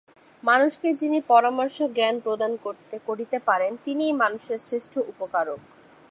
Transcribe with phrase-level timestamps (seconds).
[0.43, 2.51] মানুষকে যিনি পরমার্থ-জ্ঞান প্রদান
[3.07, 5.59] করিতে পারেন, তিনিই মানুষের শ্রেষ্ঠ উপকারক।